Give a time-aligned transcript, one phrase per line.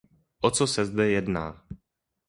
[0.41, 1.61] O co se zde jedná?